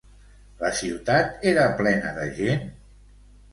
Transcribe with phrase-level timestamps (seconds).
[0.63, 2.67] La ciutat era plena de gent?